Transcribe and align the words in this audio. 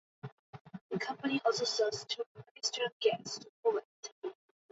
The 0.89 0.97
company 0.97 1.39
also 1.45 1.63
sells 1.63 2.05
Turkmenistan 2.07 2.87
gas 3.03 3.37
to 3.37 3.47
Poland. 3.61 3.83